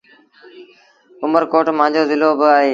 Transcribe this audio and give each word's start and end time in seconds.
اُمر 1.23 1.43
ڪوٽ 1.51 1.65
مآݩجو 1.77 2.01
زلو 2.09 2.29
با 2.39 2.49
اهي۔ 2.59 2.69